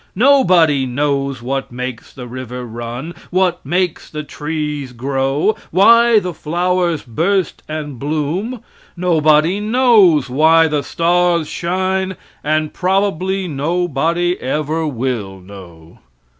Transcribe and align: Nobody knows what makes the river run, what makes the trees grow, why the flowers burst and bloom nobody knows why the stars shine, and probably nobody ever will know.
Nobody 0.15 0.87
knows 0.87 1.43
what 1.43 1.71
makes 1.71 2.11
the 2.11 2.25
river 2.27 2.65
run, 2.65 3.13
what 3.29 3.63
makes 3.63 4.09
the 4.09 4.23
trees 4.23 4.93
grow, 4.93 5.55
why 5.69 6.17
the 6.17 6.33
flowers 6.33 7.03
burst 7.03 7.61
and 7.69 7.99
bloom 7.99 8.63
nobody 8.97 9.59
knows 9.59 10.27
why 10.27 10.67
the 10.67 10.81
stars 10.81 11.47
shine, 11.47 12.17
and 12.43 12.73
probably 12.73 13.47
nobody 13.47 14.39
ever 14.39 14.87
will 14.87 15.39
know. 15.39 15.99